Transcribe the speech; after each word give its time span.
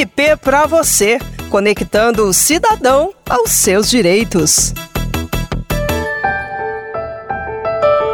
MP 0.00 0.34
para 0.34 0.66
você, 0.66 1.18
conectando 1.50 2.24
o 2.24 2.32
cidadão 2.32 3.12
aos 3.28 3.50
seus 3.50 3.90
direitos. 3.90 4.72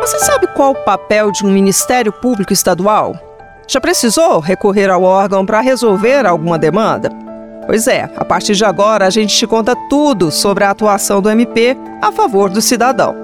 Você 0.01 0.19
sabe 0.19 0.49
qual 0.49 0.73
o 0.73 0.85
papel 0.85 1.31
de 1.31 1.45
um 1.47 1.53
Ministério 1.53 2.13
Público 2.13 2.53
Estadual? 2.53 3.15
Já 3.69 3.81
precisou 3.81 4.41
recorrer 4.41 4.91
ao 4.91 5.05
órgão 5.05 5.47
para 5.47 5.61
resolver 5.61 6.27
alguma 6.27 6.59
demanda? 6.59 7.09
Pois 7.67 7.87
é, 7.87 8.11
a 8.17 8.25
partir 8.25 8.57
de 8.57 8.65
agora 8.65 9.07
a 9.07 9.11
gente 9.11 9.37
te 9.37 9.47
conta 9.47 9.77
tudo 9.89 10.33
sobre 10.33 10.65
a 10.65 10.71
atuação 10.71 11.23
do 11.23 11.31
MP 11.31 11.77
a 12.03 12.11
favor 12.11 12.51
do 12.51 12.61
cidadão. 12.61 13.15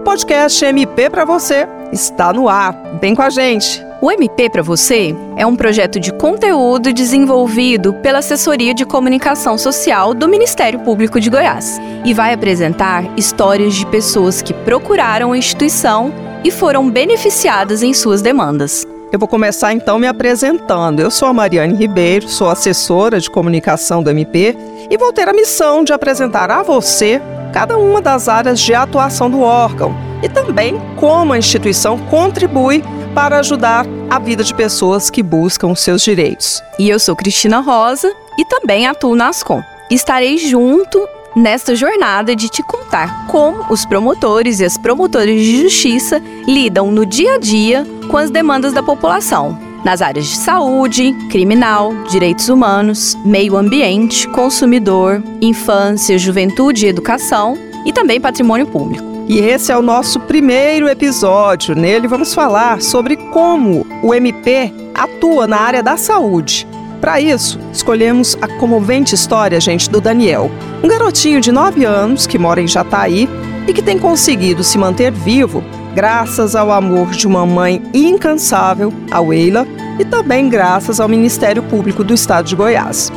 O 0.00 0.04
podcast 0.04 0.64
MP 0.64 1.10
para 1.10 1.26
você 1.26 1.68
está 1.92 2.32
no 2.32 2.48
ar. 2.48 2.74
Vem 3.02 3.14
com 3.14 3.22
a 3.22 3.28
gente. 3.28 3.87
O 4.00 4.12
MP 4.12 4.48
para 4.48 4.62
você 4.62 5.12
é 5.36 5.44
um 5.44 5.56
projeto 5.56 5.98
de 5.98 6.12
conteúdo 6.12 6.92
desenvolvido 6.92 7.92
pela 7.94 8.20
Assessoria 8.20 8.72
de 8.72 8.86
Comunicação 8.86 9.58
Social 9.58 10.14
do 10.14 10.28
Ministério 10.28 10.78
Público 10.78 11.18
de 11.18 11.28
Goiás 11.28 11.80
e 12.04 12.14
vai 12.14 12.32
apresentar 12.32 13.04
histórias 13.16 13.74
de 13.74 13.84
pessoas 13.86 14.40
que 14.40 14.54
procuraram 14.54 15.32
a 15.32 15.36
instituição 15.36 16.14
e 16.44 16.50
foram 16.52 16.88
beneficiadas 16.88 17.82
em 17.82 17.92
suas 17.92 18.22
demandas. 18.22 18.86
Eu 19.10 19.18
vou 19.18 19.26
começar 19.26 19.72
então 19.72 19.98
me 19.98 20.06
apresentando. 20.06 21.00
Eu 21.00 21.10
sou 21.10 21.26
a 21.26 21.32
Mariane 21.32 21.74
Ribeiro, 21.74 22.28
sou 22.28 22.48
assessora 22.48 23.18
de 23.18 23.28
comunicação 23.28 24.00
do 24.00 24.10
MP 24.10 24.56
e 24.88 24.96
vou 24.96 25.12
ter 25.12 25.28
a 25.28 25.32
missão 25.32 25.82
de 25.82 25.92
apresentar 25.92 26.52
a 26.52 26.62
você 26.62 27.20
cada 27.52 27.76
uma 27.76 28.00
das 28.00 28.28
áreas 28.28 28.60
de 28.60 28.74
atuação 28.74 29.28
do 29.28 29.40
órgão 29.40 29.92
e 30.22 30.28
também 30.28 30.80
como 30.96 31.32
a 31.32 31.38
instituição 31.38 31.98
contribui 31.98 32.84
para 33.18 33.40
ajudar 33.40 33.84
a 34.08 34.20
vida 34.20 34.44
de 34.44 34.54
pessoas 34.54 35.10
que 35.10 35.24
buscam 35.24 35.74
seus 35.74 36.02
direitos. 36.02 36.62
E 36.78 36.88
eu 36.88 37.00
sou 37.00 37.16
Cristina 37.16 37.58
Rosa 37.58 38.14
e 38.38 38.44
também 38.44 38.86
atuo 38.86 39.16
na 39.16 39.30
Ascom. 39.30 39.60
Estarei 39.90 40.38
junto 40.38 41.04
nesta 41.34 41.74
jornada 41.74 42.36
de 42.36 42.48
te 42.48 42.62
contar 42.62 43.26
como 43.26 43.66
os 43.70 43.84
promotores 43.84 44.60
e 44.60 44.64
as 44.64 44.78
promotoras 44.78 45.34
de 45.34 45.62
justiça 45.62 46.22
lidam 46.46 46.92
no 46.92 47.04
dia 47.04 47.34
a 47.34 47.38
dia 47.38 47.84
com 48.08 48.16
as 48.16 48.30
demandas 48.30 48.72
da 48.72 48.84
população, 48.84 49.58
nas 49.84 50.00
áreas 50.00 50.28
de 50.28 50.36
saúde, 50.36 51.12
criminal, 51.28 51.92
direitos 52.08 52.48
humanos, 52.48 53.18
meio 53.24 53.56
ambiente, 53.56 54.28
consumidor, 54.28 55.20
infância, 55.40 56.16
juventude 56.16 56.86
e 56.86 56.88
educação 56.88 57.58
e 57.84 57.92
também 57.92 58.20
patrimônio 58.20 58.68
público. 58.68 59.17
E 59.28 59.40
esse 59.40 59.70
é 59.70 59.76
o 59.76 59.82
nosso 59.82 60.18
primeiro 60.20 60.88
episódio. 60.88 61.74
Nele 61.74 62.08
vamos 62.08 62.32
falar 62.32 62.80
sobre 62.80 63.14
como 63.14 63.86
o 64.02 64.14
MP 64.14 64.72
atua 64.94 65.46
na 65.46 65.58
área 65.58 65.82
da 65.82 65.98
saúde. 65.98 66.66
Para 66.98 67.20
isso, 67.20 67.60
escolhemos 67.70 68.38
a 68.40 68.48
comovente 68.48 69.14
história, 69.14 69.60
gente, 69.60 69.90
do 69.90 70.00
Daniel, 70.00 70.50
um 70.82 70.88
garotinho 70.88 71.42
de 71.42 71.52
9 71.52 71.84
anos 71.84 72.26
que 72.26 72.38
mora 72.38 72.62
em 72.62 72.66
Jataí 72.66 73.28
e 73.68 73.72
que 73.74 73.82
tem 73.82 73.98
conseguido 73.98 74.64
se 74.64 74.78
manter 74.78 75.12
vivo 75.12 75.62
graças 75.94 76.56
ao 76.56 76.72
amor 76.72 77.10
de 77.10 77.26
uma 77.26 77.44
mãe 77.44 77.82
incansável, 77.92 78.92
a 79.10 79.20
Weila, 79.20 79.66
e 79.98 80.06
também 80.06 80.48
graças 80.48 81.00
ao 81.00 81.08
Ministério 81.08 81.62
Público 81.62 82.02
do 82.02 82.14
Estado 82.14 82.46
de 82.46 82.56
Goiás. 82.56 83.12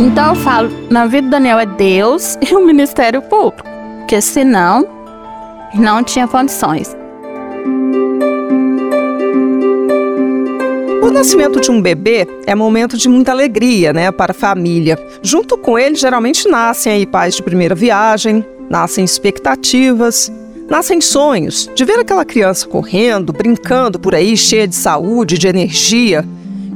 Então 0.00 0.30
eu 0.30 0.34
falo, 0.34 0.70
na 0.90 1.06
vida 1.06 1.28
do 1.28 1.30
Daniel 1.30 1.60
é 1.60 1.66
Deus 1.66 2.36
e 2.42 2.54
o 2.54 2.66
Ministério 2.66 3.22
Público, 3.22 3.69
porque 4.10 4.20
senão 4.22 4.84
não 5.72 6.02
tinha 6.02 6.26
condições. 6.26 6.96
O 11.00 11.12
nascimento 11.12 11.60
de 11.60 11.70
um 11.70 11.80
bebê 11.80 12.26
é 12.44 12.52
momento 12.52 12.98
de 12.98 13.08
muita 13.08 13.30
alegria, 13.30 13.92
né, 13.92 14.10
para 14.10 14.32
a 14.32 14.34
família. 14.34 14.98
Junto 15.22 15.56
com 15.56 15.78
ele, 15.78 15.94
geralmente 15.94 16.48
nascem 16.48 16.92
aí 16.92 17.06
pais 17.06 17.36
de 17.36 17.42
primeira 17.44 17.72
viagem, 17.72 18.44
nascem 18.68 19.04
expectativas, 19.04 20.28
nascem 20.68 21.00
sonhos 21.00 21.70
de 21.72 21.84
ver 21.84 22.00
aquela 22.00 22.24
criança 22.24 22.66
correndo, 22.66 23.32
brincando 23.32 23.96
por 24.00 24.16
aí, 24.16 24.36
cheia 24.36 24.66
de 24.66 24.74
saúde, 24.74 25.38
de 25.38 25.46
energia. 25.46 26.26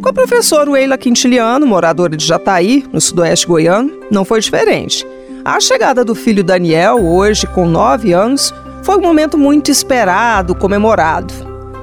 Com 0.00 0.08
a 0.08 0.12
professora 0.12 0.70
Weila 0.70 0.96
Quintiliano, 0.96 1.66
moradora 1.66 2.16
de 2.16 2.24
Jataí, 2.24 2.84
no 2.92 3.00
sudoeste 3.00 3.44
goiano, 3.44 3.90
não 4.08 4.24
foi 4.24 4.38
diferente. 4.38 5.04
A 5.44 5.60
chegada 5.60 6.04
do 6.04 6.14
filho 6.14 6.42
Daniel, 6.42 7.04
hoje 7.04 7.46
com 7.46 7.66
nove 7.66 8.12
anos, 8.12 8.54
foi 8.82 8.96
um 8.96 9.02
momento 9.02 9.36
muito 9.36 9.70
esperado, 9.70 10.54
comemorado. 10.54 11.34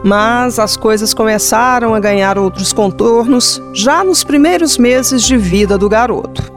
Mas 0.04 0.58
as 0.58 0.76
coisas 0.76 1.14
começaram 1.14 1.94
a 1.94 2.00
ganhar 2.00 2.38
outros 2.38 2.74
contornos 2.74 3.62
já 3.74 4.04
nos 4.04 4.24
primeiros 4.24 4.78
meses 4.78 5.24
de 5.24 5.38
vida 5.38 5.78
do 5.78 5.88
garoto. 5.88 6.52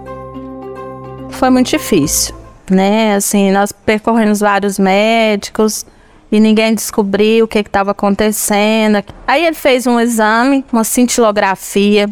Foi 1.31 1.51
muito 1.51 1.69
difícil 1.69 2.35
né? 2.71 3.15
Assim, 3.15 3.51
nós 3.51 3.73
percorremos 3.73 4.41
vários 4.41 4.79
médicos 4.79 5.85
e 6.31 6.41
ninguém 6.41 6.75
descobriu 6.75 7.45
o 7.45 7.49
que 7.49 7.59
estava 7.59 7.91
acontecendo. 7.91 9.03
Aí 9.27 9.45
ele 9.45 9.55
fez 9.55 9.87
um 9.87 10.01
exame, 10.01 10.65
uma 10.73 10.85
cintilografia, 10.85 12.09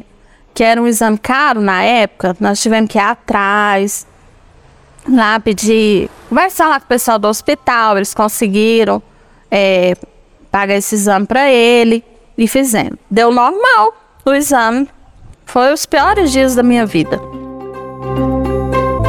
que 0.54 0.62
era 0.62 0.80
um 0.80 0.86
exame 0.86 1.18
caro 1.18 1.60
na 1.60 1.82
época. 1.82 2.36
Nós 2.38 2.60
tivemos 2.60 2.90
que 2.90 2.98
ir 2.98 3.02
atrás, 3.02 4.06
lá 5.08 5.38
pedir, 5.40 6.08
conversar 6.28 6.68
lá 6.68 6.78
com 6.78 6.86
o 6.86 6.88
pessoal 6.88 7.18
do 7.18 7.28
hospital. 7.28 7.96
Eles 7.96 8.14
conseguiram 8.14 9.02
é, 9.50 9.94
pagar 10.50 10.76
esse 10.76 10.94
exame 10.94 11.26
para 11.26 11.50
ele 11.50 12.04
e 12.36 12.46
fizemos. 12.46 12.98
Deu 13.10 13.32
normal 13.32 13.94
o 14.24 14.32
exame. 14.32 14.88
Foi 15.44 15.72
os 15.72 15.84
piores 15.84 16.32
dias 16.32 16.54
da 16.54 16.62
minha 16.62 16.86
vida. 16.86 17.20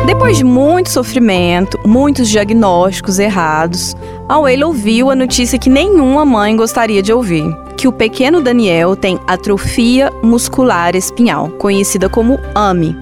Depois 0.05 0.37
de 0.37 0.43
muito 0.43 0.89
sofrimento, 0.89 1.79
muitos 1.85 2.27
diagnósticos 2.27 3.19
errados, 3.19 3.95
a 4.27 4.37
Wayla 4.37 4.67
ouviu 4.67 5.09
a 5.09 5.15
notícia 5.15 5.57
que 5.57 5.69
nenhuma 5.69 6.25
mãe 6.25 6.55
gostaria 6.55 7.01
de 7.01 7.13
ouvir: 7.13 7.45
que 7.77 7.87
o 7.87 7.91
pequeno 7.91 8.41
Daniel 8.41 8.95
tem 8.95 9.19
atrofia 9.25 10.11
muscular 10.21 10.95
espinhal, 10.95 11.49
conhecida 11.51 12.09
como 12.09 12.39
AMI, 12.53 12.95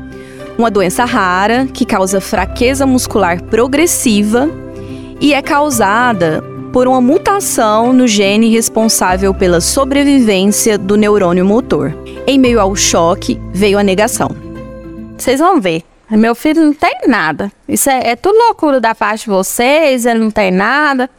uma 0.62 0.70
doença 0.70 1.06
rara 1.06 1.68
que 1.74 1.86
causa 1.86 2.22
fraqueza 2.22 2.86
muscular 2.86 3.42
progressiva 3.44 4.48
e 5.20 5.34
é 5.34 5.42
causada 5.42 6.44
por 6.72 6.88
uma 6.88 7.02
mutação 7.02 7.92
no 7.92 8.08
gene 8.08 8.50
responsável 8.50 9.34
pela 9.34 9.60
sobrevivência 9.60 10.78
do 10.78 10.96
neurônio 10.96 11.44
motor. 11.44 11.94
Em 12.28 12.40
meio 12.40 12.60
ao 12.62 12.76
choque, 12.76 13.42
veio 13.52 13.80
a 13.80 13.84
negação. 13.84 14.30
Vocês 15.18 15.40
vão 15.40 15.60
ver. 15.60 15.84
Meu 16.10 16.36
filho 16.36 16.64
não 16.64 16.74
tem 16.74 16.96
nada. 17.08 17.52
Isso 17.68 17.90
é, 17.90 18.12
é 18.12 18.16
tudo 18.16 18.38
loucura 18.38 18.80
da 18.80 18.94
parte 18.94 19.22
de 19.22 19.30
vocês, 19.32 20.06
ele 20.06 20.20
não 20.20 20.32
tem 20.32 20.52
nada. 20.52 21.10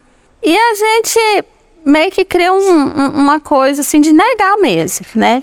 E 0.43 0.57
a 0.57 0.75
gente 0.75 1.45
meio 1.85 2.11
que 2.11 2.25
cria 2.25 2.53
um, 2.53 2.57
um, 2.57 3.07
uma 3.09 3.41
coisa 3.41 3.81
assim 3.81 4.01
de 4.01 4.13
negar 4.13 4.57
mesmo, 4.59 5.05
né? 5.15 5.43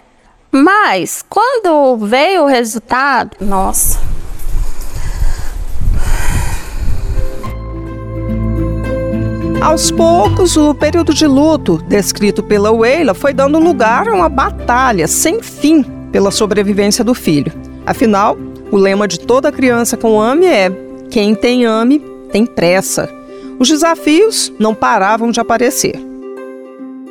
Mas 0.51 1.23
quando 1.29 1.97
veio 1.97 2.43
o 2.43 2.47
resultado, 2.47 3.37
nossa. 3.39 3.99
Aos 9.61 9.91
poucos, 9.91 10.55
o 10.57 10.73
período 10.73 11.13
de 11.13 11.27
luto 11.27 11.77
descrito 11.87 12.41
pela 12.41 12.71
Weila 12.71 13.13
foi 13.13 13.33
dando 13.33 13.59
lugar 13.59 14.07
a 14.07 14.13
uma 14.13 14.29
batalha 14.29 15.07
sem 15.07 15.43
fim 15.43 15.83
pela 16.11 16.31
sobrevivência 16.31 17.03
do 17.03 17.13
filho. 17.13 17.51
Afinal, 17.85 18.37
o 18.71 18.77
lema 18.77 19.07
de 19.07 19.19
toda 19.19 19.51
criança 19.51 19.97
com 19.97 20.19
AME 20.19 20.47
é: 20.47 20.71
quem 21.11 21.35
tem 21.35 21.65
AME 21.65 21.99
tem 22.31 22.45
pressa. 22.45 23.09
Os 23.59 23.67
desafios 23.67 24.51
não 24.57 24.73
paravam 24.73 25.29
de 25.29 25.39
aparecer. 25.39 26.08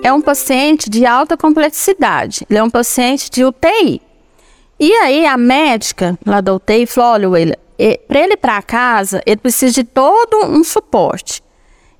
É 0.03 0.13
um 0.13 0.21
paciente 0.21 0.89
de 0.89 1.05
alta 1.05 1.37
complexidade, 1.37 2.47
ele 2.49 2.59
é 2.59 2.63
um 2.63 2.71
paciente 2.71 3.31
de 3.31 3.45
UTI. 3.45 4.01
E 4.79 4.93
aí 4.93 5.27
a 5.27 5.37
médica 5.37 6.17
lá 6.25 6.41
da 6.41 6.55
UTI 6.55 6.87
falou: 6.87 7.11
olha, 7.13 7.29
William, 7.29 7.57
para 8.07 8.21
ele 8.21 8.35
ir 8.35 8.37
para 8.37 8.63
casa, 8.63 9.21
ele 9.27 9.39
precisa 9.39 9.73
de 9.73 9.85
todo 9.85 10.47
um 10.47 10.63
suporte. 10.63 11.43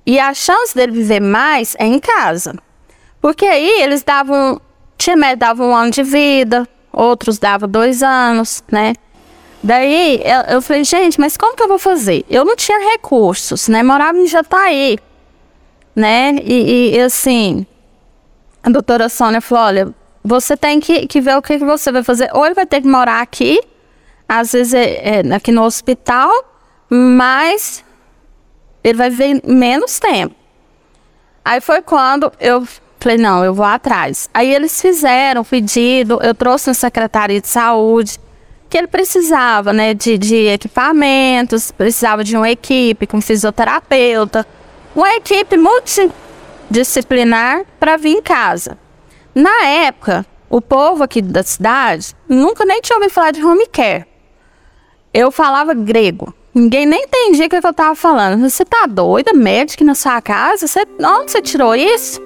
E 0.05 0.17
a 0.17 0.33
chance 0.33 0.73
dele 0.73 0.93
viver 0.93 1.19
mais 1.19 1.75
é 1.77 1.85
em 1.85 1.99
casa. 1.99 2.55
Porque 3.21 3.45
aí 3.45 3.81
eles 3.81 4.01
davam, 4.01 4.59
tinha 4.97 5.15
médico 5.15 5.39
dava 5.39 5.63
um 5.63 5.75
ano 5.75 5.91
de 5.91 6.01
vida, 6.03 6.67
outros 6.91 7.37
davam 7.37 7.67
dois 7.67 8.01
anos, 8.01 8.63
né? 8.71 8.93
Daí 9.61 10.21
eu, 10.23 10.55
eu, 10.55 10.61
falei, 10.61 10.85
gente, 10.85 11.19
mas 11.19 11.35
como 11.35 11.55
que 11.55 11.61
eu 11.61 11.67
vou 11.67 11.77
fazer? 11.77 12.25
Eu 12.29 12.45
não 12.45 12.55
tinha 12.55 12.91
recursos, 12.91 13.67
né? 13.67 13.83
Morava 13.83 14.17
em 14.17 14.25
Jataí, 14.25 14.97
né? 15.93 16.37
E, 16.43 16.95
e 16.95 16.99
assim, 17.01 17.65
doutora 18.71 19.09
Sônia 19.09 19.41
falou: 19.41 19.65
olha, 19.65 19.95
você 20.23 20.55
tem 20.55 20.79
que, 20.79 21.07
que 21.07 21.21
ver 21.21 21.37
o 21.37 21.41
que, 21.41 21.57
que 21.57 21.65
você 21.65 21.91
vai 21.91 22.03
fazer. 22.03 22.29
Ou 22.33 22.45
ele 22.45 22.55
vai 22.55 22.65
ter 22.65 22.81
que 22.81 22.87
morar 22.87 23.21
aqui, 23.21 23.59
às 24.27 24.51
vezes 24.51 24.73
é, 24.73 25.21
é 25.21 25.35
aqui 25.35 25.51
no 25.51 25.63
hospital, 25.63 26.31
mas 26.89 27.83
ele 28.83 28.97
vai 28.97 29.09
viver 29.09 29.41
menos 29.45 29.99
tempo. 29.99 30.35
Aí 31.43 31.61
foi 31.61 31.81
quando 31.81 32.31
eu 32.39 32.67
falei, 32.99 33.17
não, 33.17 33.43
eu 33.43 33.53
vou 33.53 33.65
atrás. 33.65 34.29
Aí 34.33 34.53
eles 34.53 34.79
fizeram 34.81 35.41
o 35.41 35.45
pedido, 35.45 36.19
eu 36.21 36.35
trouxe 36.35 36.67
na 36.67 36.73
Secretaria 36.73 37.39
de 37.39 37.47
Saúde 37.47 38.19
que 38.69 38.77
ele 38.77 38.87
precisava, 38.87 39.73
né, 39.73 39.95
de, 39.95 40.15
de 40.15 40.35
equipamentos, 40.45 41.71
precisava 41.71 42.23
de 42.23 42.37
uma 42.37 42.51
equipe 42.51 43.07
com 43.07 43.19
fisioterapeuta, 43.19 44.45
uma 44.95 45.15
equipe 45.15 45.57
multidisciplinar 46.69 47.65
para 47.79 47.97
vir 47.97 48.11
em 48.11 48.21
casa. 48.21 48.77
Na 49.33 49.65
época, 49.65 50.25
o 50.49 50.61
povo 50.61 51.03
aqui 51.03 51.21
da 51.21 51.43
cidade 51.43 52.15
nunca 52.27 52.63
nem 52.63 52.81
tinha 52.81 52.95
ouvido 52.95 53.11
falar 53.11 53.31
de 53.31 53.43
home 53.43 53.67
care. 53.67 54.05
Eu 55.13 55.31
falava 55.31 55.73
grego. 55.73 56.33
Ninguém 56.53 56.85
nem 56.85 57.03
entendia 57.03 57.45
o 57.45 57.49
que 57.49 57.55
eu 57.55 57.69
estava 57.69 57.95
falando. 57.95 58.47
Você 58.47 58.65
tá 58.65 58.85
doida? 58.85 59.33
Médico 59.33 59.83
na 59.83 59.95
sua 59.95 60.21
casa? 60.21 60.67
Você, 60.67 60.85
onde 60.99 61.31
você 61.31 61.41
tirou 61.41 61.75
isso? 61.75 62.21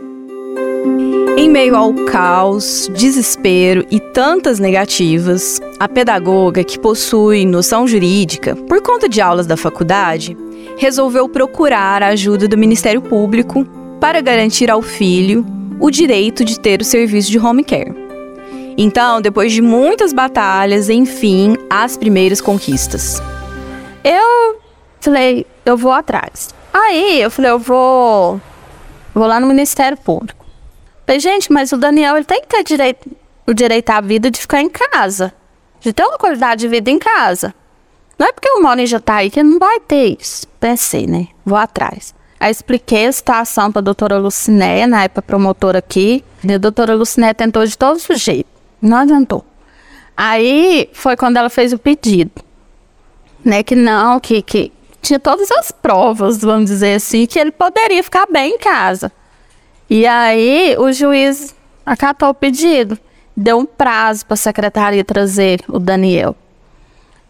Em 1.37 1.49
meio 1.49 1.75
ao 1.75 1.93
caos, 2.05 2.89
desespero 2.93 3.85
e 3.89 3.99
tantas 3.99 4.59
negativas, 4.59 5.59
a 5.79 5.87
pedagoga, 5.87 6.63
que 6.63 6.77
possui 6.77 7.45
noção 7.45 7.87
jurídica 7.87 8.55
por 8.55 8.81
conta 8.81 9.09
de 9.09 9.19
aulas 9.19 9.47
da 9.47 9.57
faculdade, 9.57 10.37
resolveu 10.77 11.27
procurar 11.27 12.03
a 12.03 12.09
ajuda 12.09 12.47
do 12.47 12.57
Ministério 12.57 13.01
Público 13.01 13.67
para 14.03 14.19
garantir 14.19 14.69
ao 14.69 14.81
filho 14.81 15.45
o 15.79 15.89
direito 15.89 16.43
de 16.43 16.59
ter 16.59 16.81
o 16.81 16.83
serviço 16.83 17.31
de 17.31 17.39
home 17.39 17.63
care. 17.63 17.95
Então, 18.77 19.21
depois 19.21 19.53
de 19.53 19.61
muitas 19.61 20.11
batalhas, 20.11 20.89
enfim, 20.89 21.55
as 21.69 21.95
primeiras 21.95 22.41
conquistas. 22.41 23.21
Eu 24.03 24.59
falei, 24.99 25.47
eu 25.65 25.77
vou 25.77 25.93
atrás. 25.93 26.53
Aí 26.73 27.21
eu 27.21 27.31
falei, 27.31 27.51
eu 27.51 27.59
vou, 27.59 28.41
vou 29.13 29.25
lá 29.25 29.39
no 29.39 29.47
Ministério 29.47 29.97
Público. 29.97 30.45
Falei, 31.05 31.21
gente, 31.21 31.49
mas 31.49 31.71
o 31.71 31.77
Daniel 31.77 32.17
ele 32.17 32.25
tem 32.25 32.41
que 32.41 32.47
ter 32.47 32.63
direito, 32.65 33.09
o 33.47 33.53
direito 33.53 33.89
à 33.89 34.01
vida 34.01 34.29
de 34.29 34.41
ficar 34.41 34.59
em 34.59 34.69
casa. 34.69 35.33
De 35.79 35.93
ter 35.93 36.03
uma 36.03 36.17
qualidade 36.17 36.59
de 36.59 36.67
vida 36.67 36.91
em 36.91 36.99
casa. 36.99 37.55
Não 38.19 38.27
é 38.27 38.33
porque 38.33 38.49
o 38.49 38.61
Maureen 38.61 38.85
já 38.85 38.99
tá 38.99 39.15
aí 39.15 39.29
que 39.29 39.41
não 39.41 39.57
vai 39.57 39.79
ter 39.79 40.17
isso. 40.19 40.45
Pensei, 40.59 41.07
né? 41.07 41.29
Vou 41.45 41.57
atrás. 41.57 42.13
Aí 42.43 42.51
expliquei 42.51 43.05
a 43.05 43.11
situação 43.13 43.71
para 43.71 43.79
a 43.79 43.83
doutora 43.83 44.17
Lucinéia, 44.17 44.85
na 44.85 45.05
época 45.05 45.21
promotora 45.21 45.79
aqui. 45.79 46.21
E 46.43 46.53
a 46.53 46.57
doutora 46.57 46.93
Lucinéia 46.93 47.33
tentou 47.33 47.65
de 47.65 47.77
todos 47.77 48.05
os 48.09 48.19
jeitos. 48.19 48.51
Não 48.81 48.97
adiantou. 48.97 49.45
Aí 50.15 50.89
foi 50.91 51.15
quando 51.15 51.37
ela 51.37 51.49
fez 51.49 51.71
o 51.71 51.77
pedido. 51.77 52.33
Né, 53.45 53.63
que 53.63 53.77
não, 53.77 54.19
que, 54.19 54.41
que 54.41 54.73
tinha 55.01 55.21
todas 55.21 55.49
as 55.51 55.71
provas, 55.71 56.41
vamos 56.41 56.69
dizer 56.69 56.95
assim, 56.95 57.25
que 57.25 57.39
ele 57.39 57.49
poderia 57.49 58.03
ficar 58.03 58.27
bem 58.29 58.55
em 58.55 58.57
casa. 58.57 59.09
E 59.89 60.05
aí 60.05 60.75
o 60.77 60.91
juiz 60.91 61.55
acatou 61.85 62.27
o 62.27 62.33
pedido, 62.33 62.99
deu 63.37 63.57
um 63.57 63.65
prazo 63.65 64.25
para 64.25 64.33
a 64.33 64.37
secretaria 64.37 65.05
trazer 65.05 65.63
o 65.69 65.79
Daniel. 65.79 66.35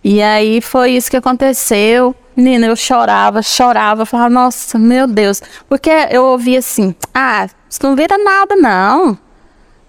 E 0.03 0.23
aí 0.23 0.59
foi 0.59 0.93
isso 0.93 1.11
que 1.11 1.17
aconteceu. 1.17 2.15
Menina, 2.35 2.67
eu 2.67 2.75
chorava, 2.75 3.41
chorava, 3.41 4.05
falava, 4.05 4.29
nossa, 4.29 4.77
meu 4.79 5.07
Deus. 5.07 5.41
Porque 5.69 5.91
eu 6.09 6.23
ouvia 6.23 6.59
assim, 6.59 6.95
ah, 7.13 7.47
isso 7.69 7.79
não 7.83 7.95
vira 7.95 8.17
nada, 8.17 8.55
não. 8.55 9.17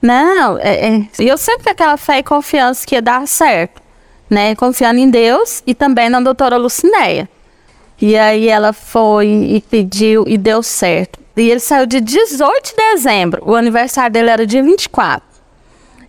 Não, 0.00 0.58
é, 0.58 0.96
é. 0.96 1.08
E 1.19 1.26
eu 1.29 1.38
sempre 1.38 1.70
aquela 1.70 1.96
fé 1.96 2.19
e 2.19 2.23
confiança 2.23 2.87
que 2.87 2.94
ia 2.94 3.00
dar 3.00 3.26
certo, 3.26 3.81
né? 4.29 4.55
Confiando 4.55 5.00
em 5.00 5.08
Deus 5.08 5.62
e 5.67 5.75
também 5.75 6.11
na 6.11 6.20
doutora 6.20 6.58
Lucinéia. 6.58 7.29
E 8.00 8.17
aí 8.17 8.49
ela 8.49 8.75
foi 8.75 9.26
e 9.26 9.61
pediu 9.62 10.25
e 10.26 10.37
deu 10.37 10.62
certo. 10.62 11.20
E 11.37 11.50
ele 11.50 11.61
saiu 11.61 11.87
de 11.87 12.00
18 12.00 12.67
de 12.69 12.76
dezembro. 12.76 13.43
O 13.46 13.55
aniversário 13.55 14.12
dele 14.12 14.29
era 14.29 14.46
dia 14.46 14.62
24. 14.62 15.26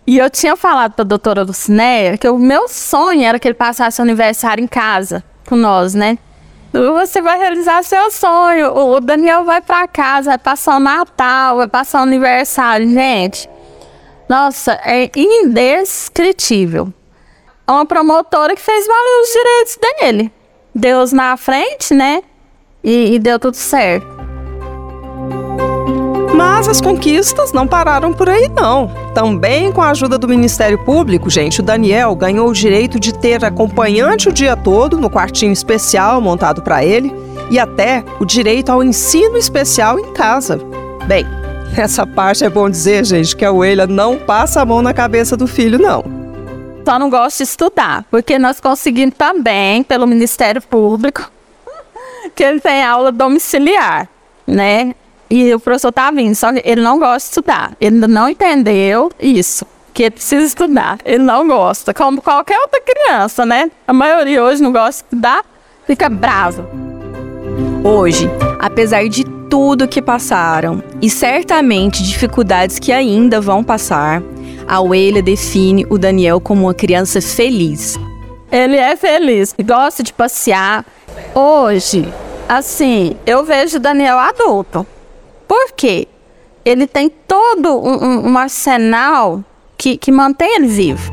E 0.06 0.18
eu 0.18 0.28
tinha 0.28 0.56
falado 0.56 0.92
para 0.92 1.02
a 1.02 1.06
doutora 1.06 1.42
Lucinéia 1.42 2.18
que 2.18 2.28
o 2.28 2.38
meu 2.38 2.68
sonho 2.68 3.22
era 3.22 3.38
que 3.38 3.48
ele 3.48 3.54
passasse 3.54 4.00
o 4.00 4.04
aniversário 4.04 4.62
em 4.62 4.66
casa 4.66 5.24
com 5.48 5.56
nós, 5.56 5.94
né? 5.94 6.18
Você 6.92 7.22
vai 7.22 7.38
realizar 7.38 7.82
seu 7.82 8.10
sonho. 8.10 8.76
O 8.76 9.00
Daniel 9.00 9.44
vai 9.44 9.60
para 9.60 9.86
casa, 9.88 10.30
vai 10.30 10.38
passar 10.38 10.76
o 10.76 10.80
Natal, 10.80 11.56
vai 11.58 11.68
passar 11.68 12.00
o 12.00 12.02
aniversário. 12.02 12.88
Gente, 12.88 13.48
nossa, 14.28 14.72
é 14.84 15.10
indescritível. 15.16 16.92
É 17.66 17.72
uma 17.72 17.86
promotora 17.86 18.54
que 18.54 18.62
fez 18.62 18.86
valer 18.86 19.22
os 19.22 19.32
direitos 19.32 19.78
dele. 19.80 20.32
Deus 20.74 21.12
na 21.12 21.36
frente, 21.36 21.94
né? 21.94 22.22
E, 22.82 23.14
e 23.14 23.18
deu 23.18 23.38
tudo 23.38 23.56
certo. 23.56 24.15
Mas 26.36 26.68
as 26.68 26.82
conquistas 26.82 27.50
não 27.50 27.66
pararam 27.66 28.12
por 28.12 28.28
aí, 28.28 28.46
não. 28.54 28.90
Também 29.14 29.72
com 29.72 29.80
a 29.80 29.88
ajuda 29.88 30.18
do 30.18 30.28
Ministério 30.28 30.78
Público, 30.78 31.30
gente, 31.30 31.60
o 31.60 31.62
Daniel 31.62 32.14
ganhou 32.14 32.50
o 32.50 32.52
direito 32.52 33.00
de 33.00 33.14
ter 33.14 33.42
acompanhante 33.42 34.28
o 34.28 34.32
dia 34.32 34.54
todo 34.54 34.98
no 34.98 35.08
quartinho 35.08 35.52
especial 35.52 36.20
montado 36.20 36.60
para 36.60 36.84
ele 36.84 37.10
e 37.50 37.58
até 37.58 38.04
o 38.20 38.26
direito 38.26 38.70
ao 38.70 38.84
ensino 38.84 39.38
especial 39.38 39.98
em 39.98 40.12
casa. 40.12 40.60
Bem, 41.06 41.24
essa 41.74 42.06
parte 42.06 42.44
é 42.44 42.50
bom 42.50 42.68
dizer, 42.68 43.06
gente, 43.06 43.34
que 43.34 43.44
a 43.44 43.50
Oelha 43.50 43.86
não 43.86 44.18
passa 44.18 44.60
a 44.60 44.66
mão 44.66 44.82
na 44.82 44.92
cabeça 44.92 45.38
do 45.38 45.46
filho, 45.46 45.78
não. 45.78 46.04
Só 46.84 46.98
não 46.98 47.08
gosta 47.08 47.42
de 47.42 47.48
estudar, 47.48 48.04
porque 48.10 48.38
nós 48.38 48.60
conseguimos 48.60 49.14
também, 49.16 49.82
pelo 49.82 50.06
Ministério 50.06 50.60
Público, 50.60 51.30
que 52.36 52.44
ele 52.44 52.60
tem 52.60 52.84
aula 52.84 53.10
domiciliar, 53.10 54.06
né? 54.46 54.94
E 55.28 55.54
o 55.54 55.60
professor 55.60 55.92
tá 55.92 56.10
vindo, 56.10 56.34
só 56.34 56.52
que 56.52 56.62
ele 56.64 56.80
não 56.80 56.98
gosta 56.98 57.18
de 57.18 57.24
estudar. 57.24 57.76
Ele 57.80 58.06
não 58.06 58.28
entendeu 58.28 59.10
isso. 59.20 59.66
Que 59.92 60.04
ele 60.04 60.10
precisa 60.12 60.44
estudar. 60.46 60.98
Ele 61.04 61.22
não 61.22 61.48
gosta. 61.48 61.92
Como 61.92 62.20
qualquer 62.20 62.58
outra 62.60 62.80
criança, 62.80 63.44
né? 63.46 63.70
A 63.86 63.92
maioria 63.92 64.42
hoje 64.42 64.62
não 64.62 64.72
gosta 64.72 65.02
de 65.02 65.06
estudar, 65.06 65.44
fica 65.86 66.08
bravo. 66.08 66.66
Hoje, 67.82 68.28
apesar 68.58 69.08
de 69.08 69.24
tudo 69.48 69.88
que 69.88 70.02
passaram 70.02 70.82
e 71.00 71.08
certamente 71.08 72.02
dificuldades 72.02 72.78
que 72.78 72.92
ainda 72.92 73.40
vão 73.40 73.62
passar, 73.62 74.22
a 74.66 74.80
Weila 74.80 75.22
define 75.22 75.86
o 75.88 75.96
Daniel 75.96 76.40
como 76.40 76.62
uma 76.62 76.74
criança 76.74 77.20
feliz. 77.20 77.98
Ele 78.50 78.76
é 78.76 78.96
feliz, 78.96 79.54
gosta 79.64 80.02
de 80.02 80.12
passear. 80.12 80.84
Hoje, 81.34 82.12
assim, 82.48 83.16
eu 83.24 83.44
vejo 83.44 83.76
o 83.76 83.80
Daniel 83.80 84.18
adulto. 84.18 84.86
Quê? 85.76 86.08
Ele 86.64 86.86
tem 86.86 87.08
todo 87.08 87.78
um, 87.78 88.30
um 88.30 88.38
arsenal 88.38 89.44
que, 89.76 89.96
que 89.96 90.10
mantém 90.10 90.56
ele 90.56 90.66
vivo. 90.66 91.12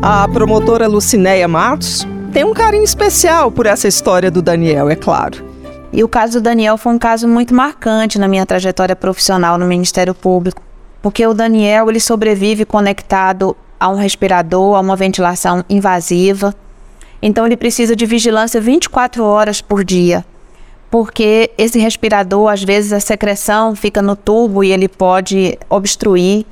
A 0.00 0.28
promotora 0.28 0.86
Lucinéia 0.86 1.48
Matos 1.48 2.06
tem 2.32 2.44
um 2.44 2.54
carinho 2.54 2.84
especial 2.84 3.50
por 3.50 3.66
essa 3.66 3.88
história 3.88 4.30
do 4.30 4.40
Daniel, 4.40 4.88
é 4.88 4.94
claro. 4.94 5.44
E 5.92 6.04
o 6.04 6.08
caso 6.08 6.34
do 6.34 6.42
Daniel 6.42 6.76
foi 6.76 6.92
um 6.92 6.98
caso 6.98 7.26
muito 7.26 7.54
marcante 7.54 8.18
na 8.18 8.28
minha 8.28 8.46
trajetória 8.46 8.94
profissional 8.94 9.58
no 9.58 9.66
Ministério 9.66 10.14
Público, 10.14 10.62
porque 11.02 11.26
o 11.26 11.34
Daniel 11.34 11.88
ele 11.90 12.00
sobrevive 12.00 12.64
conectado 12.64 13.56
a 13.80 13.88
um 13.88 13.96
respirador, 13.96 14.76
a 14.76 14.80
uma 14.80 14.96
ventilação 14.96 15.64
invasiva. 15.68 16.54
Então 17.20 17.44
ele 17.44 17.56
precisa 17.56 17.96
de 17.96 18.06
vigilância 18.06 18.60
24 18.60 19.24
horas 19.24 19.60
por 19.60 19.84
dia 19.84 20.24
porque 20.96 21.50
esse 21.58 21.78
respirador, 21.78 22.50
às 22.50 22.64
vezes, 22.64 22.90
a 22.90 23.00
secreção 23.00 23.76
fica 23.76 24.00
no 24.00 24.16
tubo 24.16 24.64
e 24.64 24.72
ele 24.72 24.88
pode 24.88 25.58
obstruir 25.68 26.46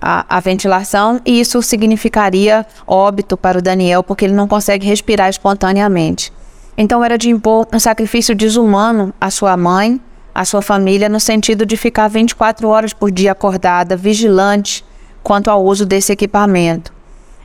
a, 0.00 0.38
a, 0.38 0.40
ventilação, 0.40 1.20
e 1.22 1.38
isso 1.38 1.60
significaria 1.60 2.64
óbito 2.86 3.36
para 3.36 3.58
o 3.58 3.60
Daniel, 3.60 4.02
porque 4.02 4.24
ele 4.24 4.32
não 4.32 4.48
consegue 4.48 4.86
respirar 4.86 5.28
espontaneamente. 5.28 6.32
Então, 6.78 7.04
era 7.04 7.18
de 7.18 7.28
impor 7.28 7.68
um 7.70 7.78
sacrifício 7.78 8.34
desumano 8.34 9.12
à 9.20 9.30
sua 9.30 9.54
mãe, 9.54 10.00
à 10.34 10.46
sua 10.46 10.62
família, 10.62 11.06
no 11.06 11.20
sentido 11.20 11.66
de 11.66 11.76
ficar 11.76 12.08
24 12.08 12.66
horas 12.70 12.94
por 12.94 13.10
dia 13.10 13.32
acordada, 13.32 13.98
vigilante 13.98 14.82
quanto 15.22 15.50
ao 15.50 15.62
uso 15.62 15.84
desse 15.84 16.10
equipamento. 16.10 16.90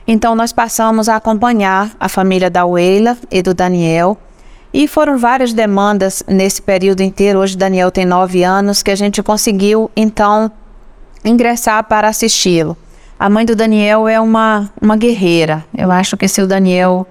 Então, 0.08 0.34
nós 0.34 0.54
passamos 0.54 1.06
a 1.06 1.16
acompanhar 1.16 1.90
a 2.00 2.08
família 2.08 2.48
da 2.48 2.64
Weila 2.64 3.14
e 3.30 3.42
do 3.42 3.52
Daniel 3.52 4.16
e 4.72 4.86
foram 4.86 5.18
várias 5.18 5.52
demandas 5.52 6.22
nesse 6.26 6.60
período 6.60 7.02
inteiro. 7.02 7.38
Hoje 7.38 7.56
Daniel 7.56 7.90
tem 7.90 8.04
nove 8.04 8.42
anos 8.42 8.82
que 8.82 8.90
a 8.90 8.96
gente 8.96 9.22
conseguiu 9.22 9.90
então 9.96 10.50
ingressar 11.24 11.84
para 11.84 12.08
assisti-lo. 12.08 12.76
A 13.18 13.30
mãe 13.30 13.46
do 13.46 13.56
Daniel 13.56 14.06
é 14.06 14.20
uma, 14.20 14.70
uma 14.80 14.96
guerreira. 14.96 15.64
Eu 15.76 15.90
acho 15.90 16.16
que 16.16 16.28
se 16.28 16.42
o 16.42 16.46
Daniel 16.46 17.06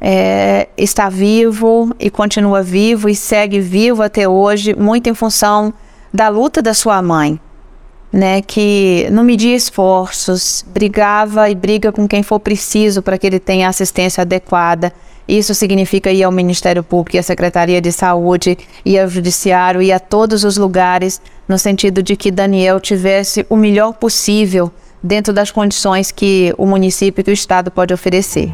é, 0.00 0.68
está 0.76 1.08
vivo 1.08 1.94
e 1.98 2.10
continua 2.10 2.62
vivo 2.62 3.08
e 3.08 3.14
segue 3.14 3.60
vivo 3.60 4.02
até 4.02 4.28
hoje, 4.28 4.74
muito 4.74 5.08
em 5.08 5.14
função 5.14 5.72
da 6.12 6.28
luta 6.28 6.60
da 6.60 6.74
sua 6.74 7.00
mãe, 7.00 7.40
né? 8.12 8.42
Que 8.42 9.08
não 9.10 9.22
media 9.22 9.54
esforços, 9.54 10.64
brigava 10.68 11.48
e 11.48 11.54
briga 11.54 11.92
com 11.92 12.08
quem 12.08 12.22
for 12.22 12.40
preciso 12.40 13.02
para 13.02 13.16
que 13.16 13.26
ele 13.26 13.38
tenha 13.38 13.68
assistência 13.68 14.22
adequada. 14.22 14.92
Isso 15.30 15.54
significa 15.54 16.10
ir 16.10 16.24
ao 16.24 16.32
Ministério 16.32 16.82
Público, 16.82 17.16
à 17.16 17.22
Secretaria 17.22 17.80
de 17.80 17.92
Saúde, 17.92 18.58
e 18.84 18.98
ao 18.98 19.08
Judiciário 19.08 19.80
e 19.80 19.92
a 19.92 20.00
todos 20.00 20.42
os 20.42 20.56
lugares, 20.56 21.22
no 21.46 21.56
sentido 21.56 22.02
de 22.02 22.16
que 22.16 22.32
Daniel 22.32 22.80
tivesse 22.80 23.46
o 23.48 23.54
melhor 23.54 23.92
possível 23.92 24.72
dentro 25.00 25.32
das 25.32 25.52
condições 25.52 26.10
que 26.10 26.52
o 26.58 26.66
município 26.66 27.22
e 27.24 27.30
o 27.30 27.32
Estado 27.32 27.70
pode 27.70 27.94
oferecer. 27.94 28.52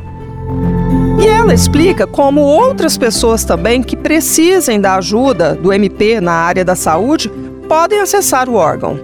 E 1.18 1.26
ela 1.26 1.54
explica 1.54 2.06
como 2.06 2.42
outras 2.42 2.98
pessoas 2.98 3.42
também 3.42 3.82
que 3.82 3.96
precisem 3.96 4.78
da 4.78 4.96
ajuda 4.96 5.54
do 5.54 5.72
MP 5.72 6.20
na 6.20 6.32
área 6.32 6.62
da 6.62 6.76
saúde 6.76 7.30
podem 7.66 8.00
acessar 8.00 8.50
o 8.50 8.54
órgão. 8.54 9.00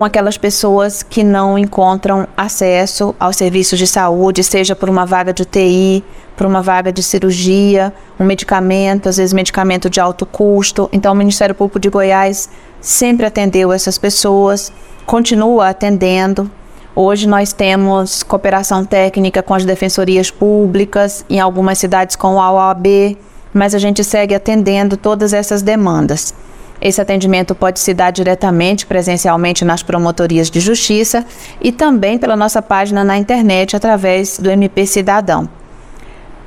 Aquelas 0.00 0.36
pessoas 0.36 1.04
que 1.04 1.22
não 1.22 1.56
encontram 1.56 2.26
acesso 2.36 3.14
aos 3.20 3.36
serviços 3.36 3.78
de 3.78 3.86
saúde, 3.86 4.42
seja 4.42 4.74
por 4.74 4.90
uma 4.90 5.06
vaga 5.06 5.32
de 5.32 5.42
UTI, 5.42 6.02
por 6.36 6.46
uma 6.46 6.62
vaga 6.62 6.92
de 6.92 7.02
cirurgia, 7.02 7.92
um 8.18 8.24
medicamento, 8.24 9.08
às 9.08 9.16
vezes 9.16 9.32
medicamento 9.32 9.88
de 9.90 10.00
alto 10.00 10.24
custo. 10.24 10.88
Então, 10.92 11.12
o 11.12 11.16
Ministério 11.16 11.54
Público 11.54 11.78
de 11.78 11.88
Goiás 11.88 12.48
sempre 12.80 13.26
atendeu 13.26 13.72
essas 13.72 13.98
pessoas, 13.98 14.72
continua 15.06 15.68
atendendo. 15.68 16.50
Hoje 16.94 17.26
nós 17.26 17.52
temos 17.52 18.22
cooperação 18.22 18.84
técnica 18.84 19.42
com 19.42 19.54
as 19.54 19.64
defensorias 19.64 20.30
públicas, 20.30 21.24
em 21.30 21.40
algumas 21.40 21.78
cidades 21.78 22.16
com 22.16 22.40
a 22.40 22.52
OAB, 22.52 23.16
mas 23.52 23.74
a 23.74 23.78
gente 23.78 24.04
segue 24.04 24.34
atendendo 24.34 24.96
todas 24.96 25.32
essas 25.32 25.62
demandas. 25.62 26.34
Esse 26.82 27.00
atendimento 27.00 27.54
pode 27.54 27.78
se 27.78 27.94
dar 27.94 28.10
diretamente, 28.10 28.84
presencialmente 28.84 29.64
nas 29.64 29.84
promotorias 29.84 30.50
de 30.50 30.58
justiça 30.58 31.24
e 31.60 31.70
também 31.70 32.18
pela 32.18 32.36
nossa 32.36 32.60
página 32.60 33.04
na 33.04 33.16
internet 33.16 33.76
através 33.76 34.36
do 34.38 34.50
MP 34.50 34.84
Cidadão. 34.84 35.48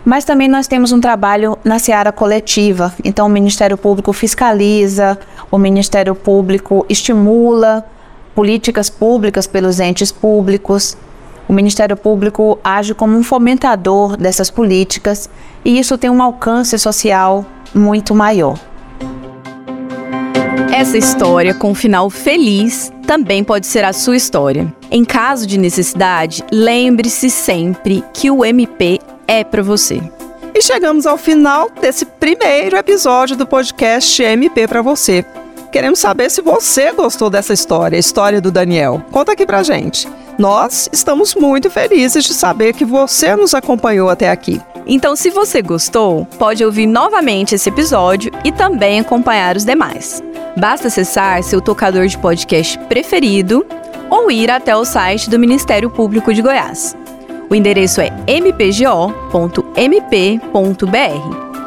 Mas 0.05 0.23
também 0.23 0.47
nós 0.47 0.67
temos 0.67 0.91
um 0.91 1.01
trabalho 1.01 1.57
na 1.63 1.79
seara 1.79 2.11
coletiva. 2.11 2.93
Então, 3.03 3.25
o 3.25 3.29
Ministério 3.29 3.75
Público 3.75 4.13
fiscaliza, 4.13 5.17
o 5.49 5.57
Ministério 5.57 6.13
Público 6.13 6.85
estimula 6.87 7.83
políticas 8.35 8.89
públicas 8.89 9.47
pelos 9.47 9.79
entes 9.79 10.11
públicos. 10.11 10.95
O 11.47 11.53
Ministério 11.53 11.97
Público 11.97 12.59
age 12.63 12.93
como 12.93 13.17
um 13.17 13.23
fomentador 13.23 14.15
dessas 14.15 14.51
políticas 14.51 15.29
e 15.63 15.79
isso 15.79 15.97
tem 15.97 16.09
um 16.09 16.21
alcance 16.21 16.77
social 16.77 17.43
muito 17.73 18.13
maior. 18.13 18.59
Essa 20.73 20.97
história 20.97 21.53
com 21.53 21.71
um 21.71 21.75
final 21.75 22.09
feliz 22.09 22.91
também 23.07 23.43
pode 23.43 23.65
ser 23.65 23.85
a 23.85 23.93
sua 23.93 24.17
história. 24.17 24.71
Em 24.91 25.05
caso 25.05 25.47
de 25.47 25.57
necessidade, 25.57 26.43
lembre-se 26.51 27.29
sempre 27.29 28.03
que 28.13 28.29
o 28.29 28.43
MP 28.43 28.99
é 29.27 29.43
para 29.43 29.63
você. 29.63 30.01
E 30.53 30.61
chegamos 30.61 31.05
ao 31.05 31.17
final 31.17 31.69
desse 31.81 32.05
primeiro 32.05 32.77
episódio 32.77 33.35
do 33.35 33.45
podcast 33.45 34.23
MP 34.23 34.67
para 34.67 34.81
você. 34.81 35.25
Queremos 35.71 35.99
saber 35.99 36.31
se 36.31 36.41
você 36.41 36.93
gostou 36.93 37.29
dessa 37.29 37.51
história, 37.51 37.97
a 37.97 37.99
história 37.99 38.39
do 38.39 38.49
Daniel. 38.49 39.03
Conta 39.11 39.33
aqui 39.33 39.45
pra 39.45 39.63
gente. 39.63 40.07
Nós 40.37 40.89
estamos 40.93 41.35
muito 41.35 41.69
felizes 41.69 42.23
de 42.23 42.33
saber 42.33 42.73
que 42.73 42.85
você 42.85 43.35
nos 43.35 43.53
acompanhou 43.53 44.09
até 44.09 44.29
aqui. 44.29 44.61
Então, 44.87 45.15
se 45.15 45.29
você 45.29 45.61
gostou, 45.61 46.25
pode 46.37 46.63
ouvir 46.63 46.85
novamente 46.85 47.55
esse 47.55 47.67
episódio 47.67 48.31
e 48.43 48.51
também 48.51 48.99
acompanhar 48.99 49.57
os 49.57 49.65
demais. 49.65 50.23
Basta 50.55 50.87
acessar 50.87 51.43
seu 51.43 51.59
tocador 51.59 52.07
de 52.07 52.17
podcast 52.17 52.79
preferido 52.87 53.65
ou 54.09 54.31
ir 54.31 54.49
até 54.49 54.75
o 54.75 54.85
site 54.85 55.29
do 55.29 55.37
Ministério 55.37 55.89
Público 55.89 56.33
de 56.33 56.41
Goiás. 56.41 56.95
O 57.49 57.55
endereço 57.55 58.01
é 58.01 58.09
mpgo.mp.br 58.27 58.95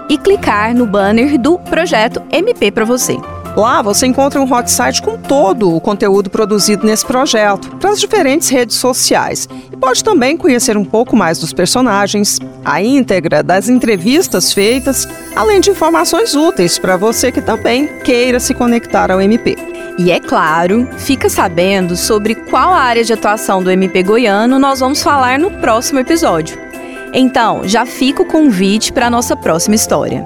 e 0.08 0.16
clicar 0.16 0.74
no 0.74 0.86
banner 0.86 1.38
do 1.38 1.58
projeto 1.58 2.22
MP 2.32 2.70
para 2.70 2.84
você. 2.84 3.18
Lá 3.56 3.82
você 3.82 4.06
encontra 4.06 4.40
um 4.40 4.52
hot 4.52 4.70
site 4.70 5.02
com 5.02 5.18
todo 5.18 5.74
o 5.74 5.80
conteúdo 5.80 6.30
produzido 6.30 6.86
nesse 6.86 7.04
projeto, 7.04 7.68
para 7.76 7.90
as 7.90 7.98
diferentes 7.98 8.48
redes 8.48 8.76
sociais. 8.76 9.48
E 9.72 9.76
pode 9.76 10.04
também 10.04 10.36
conhecer 10.36 10.76
um 10.76 10.84
pouco 10.84 11.16
mais 11.16 11.38
dos 11.38 11.52
personagens, 11.52 12.38
a 12.64 12.80
íntegra 12.80 13.42
das 13.42 13.68
entrevistas 13.68 14.52
feitas, 14.52 15.08
além 15.34 15.60
de 15.60 15.70
informações 15.70 16.36
úteis 16.36 16.78
para 16.78 16.96
você 16.96 17.32
que 17.32 17.42
também 17.42 17.88
queira 18.04 18.38
se 18.38 18.54
conectar 18.54 19.10
ao 19.10 19.20
MP. 19.20 19.67
E 19.98 20.12
é 20.12 20.20
claro, 20.20 20.88
fica 20.96 21.28
sabendo 21.28 21.96
sobre 21.96 22.36
qual 22.36 22.72
área 22.72 23.02
de 23.02 23.12
atuação 23.12 23.60
do 23.60 23.68
MP 23.68 24.04
goiano 24.04 24.56
nós 24.56 24.78
vamos 24.78 25.02
falar 25.02 25.40
no 25.40 25.50
próximo 25.50 25.98
episódio. 25.98 26.56
Então, 27.12 27.62
já 27.64 27.84
fica 27.84 28.22
o 28.22 28.26
convite 28.26 28.92
para 28.92 29.08
a 29.08 29.10
nossa 29.10 29.34
próxima 29.34 29.74
história. 29.74 30.24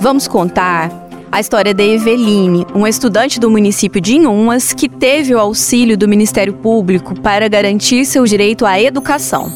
Vamos 0.00 0.26
contar 0.26 0.90
a 1.30 1.38
história 1.38 1.72
da 1.72 1.84
Eveline, 1.84 2.66
uma 2.74 2.88
estudante 2.88 3.38
do 3.38 3.48
município 3.48 4.00
de 4.00 4.16
Inhumas 4.16 4.72
que 4.72 4.88
teve 4.88 5.32
o 5.32 5.38
auxílio 5.38 5.96
do 5.96 6.08
Ministério 6.08 6.54
Público 6.54 7.14
para 7.20 7.46
garantir 7.46 8.04
seu 8.04 8.24
direito 8.24 8.66
à 8.66 8.80
educação. 8.80 9.48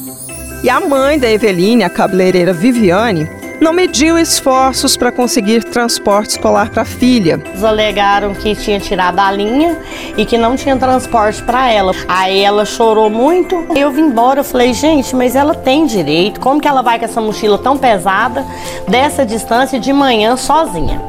E 0.63 0.71
a 0.71 0.81
mãe 0.81 1.19
da 1.19 1.31
Eveline, 1.31 1.83
a 1.83 1.91
cabeleireira 1.91 2.53
Viviane, 2.53 3.29
não 3.61 3.73
mediu 3.73 4.19
esforços 4.19 4.97
para 4.97 5.11
conseguir 5.11 5.65
transporte 5.65 6.31
escolar 6.31 6.71
para 6.71 6.83
a 6.83 6.85
filha. 6.85 7.41
Eles 7.47 7.65
alegaram 7.65 8.35
que 8.35 8.55
tinha 8.55 8.79
tirado 8.79 9.19
a 9.19 9.31
linha 9.31 9.79
e 10.17 10.25
que 10.25 10.39
não 10.39 10.57
tinha 10.57 10.77
transporte 10.77 11.43
para 11.43 11.71
ela. 11.71 11.93
Aí 12.07 12.41
ela 12.41 12.65
chorou 12.65 13.11
muito. 13.11 13.67
Eu 13.75 13.91
vim 13.91 14.03
embora, 14.03 14.41
eu 14.41 14.45
falei, 14.45 14.73
gente, 14.73 15.15
mas 15.15 15.35
ela 15.35 15.55
tem 15.55 15.87
direito. 15.87 16.41
Como 16.41 16.61
que 16.61 16.69
ela 16.69 16.83
vai 16.83 16.99
com 16.99 17.05
essa 17.05 17.21
mochila 17.21 17.59
tão 17.59 17.77
pesada 17.77 18.47
dessa 18.87 19.25
distância 19.25 19.79
de 19.81 19.93
manhã 19.93 20.37
sozinha? 20.37 21.01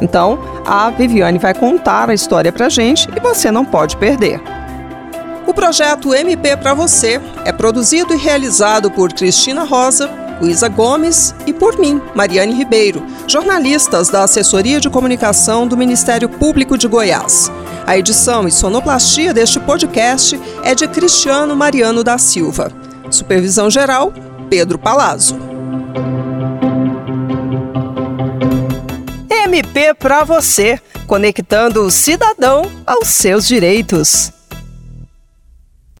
Então, 0.00 0.38
a 0.66 0.88
Viviane 0.90 1.38
vai 1.38 1.52
contar 1.52 2.08
a 2.08 2.14
história 2.14 2.50
para 2.50 2.68
gente 2.68 3.08
e 3.14 3.20
você 3.20 3.50
não 3.50 3.64
pode 3.64 3.96
perder. 3.96 4.40
O 5.46 5.52
projeto 5.52 6.14
MP 6.14 6.56
para 6.56 6.74
você 6.74 7.20
é 7.44 7.52
produzido 7.52 8.14
e 8.14 8.16
realizado 8.16 8.90
por 8.90 9.12
Cristina 9.12 9.64
Rosa 9.64 10.08
Luísa 10.40 10.68
Gomes 10.68 11.34
e 11.46 11.52
por 11.52 11.78
mim, 11.78 12.00
Mariane 12.14 12.54
Ribeiro, 12.54 13.04
jornalistas 13.26 14.08
da 14.08 14.24
Assessoria 14.24 14.80
de 14.80 14.88
Comunicação 14.88 15.66
do 15.66 15.76
Ministério 15.76 16.28
Público 16.28 16.78
de 16.78 16.88
Goiás. 16.88 17.52
A 17.86 17.98
edição 17.98 18.48
e 18.48 18.50
sonoplastia 18.50 19.34
deste 19.34 19.60
podcast 19.60 20.40
é 20.62 20.74
de 20.74 20.88
Cristiano 20.88 21.54
Mariano 21.54 22.02
da 22.02 22.16
Silva. 22.18 22.72
Supervisão 23.10 23.68
geral, 23.68 24.12
Pedro 24.48 24.78
Palazzo. 24.78 25.36
MP 29.28 29.94
para 29.94 30.24
você, 30.24 30.80
conectando 31.06 31.82
o 31.82 31.90
cidadão 31.90 32.70
aos 32.86 33.08
seus 33.08 33.46
direitos. 33.46 34.32